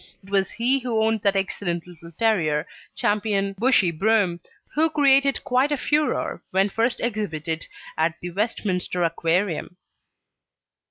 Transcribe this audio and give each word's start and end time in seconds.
It 0.23 0.31
was 0.31 0.49
he 0.49 0.79
who 0.79 1.03
owned 1.03 1.21
that 1.21 1.35
excellent 1.35 1.85
little 1.85 2.11
terrier 2.13 2.65
Ch. 2.95 3.03
Bushey 3.55 3.91
Broom, 3.91 4.39
who 4.73 4.89
created 4.89 5.43
quite 5.43 5.71
a 5.71 5.77
furore 5.77 6.41
when 6.49 6.69
first 6.69 6.99
exhibited 7.01 7.67
at 7.99 8.15
the 8.19 8.31
Westminster 8.31 9.03
Aquarium. 9.03 9.77